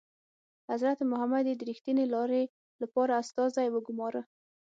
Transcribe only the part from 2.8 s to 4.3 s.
لپاره استازی وګوماره.